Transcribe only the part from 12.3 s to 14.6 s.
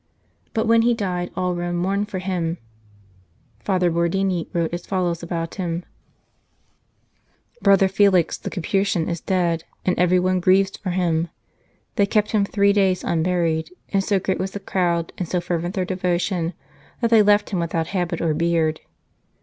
him three days unburied, and so great was the